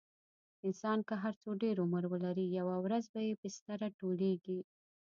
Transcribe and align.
انسان 0.65 0.99
که 1.07 1.15
هر 1.23 1.33
څو 1.41 1.49
ډېر 1.63 1.75
عمر 1.83 2.03
ولري، 2.13 2.45
یوه 2.59 2.75
ورځ 2.85 3.03
به 3.13 3.19
یې 3.27 3.33
بستره 3.41 3.87
ټولېږي. 3.99 4.59